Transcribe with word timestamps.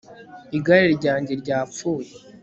igare 0.57 0.85
ryanjye 0.99 1.31
ryapfuye 1.41 2.09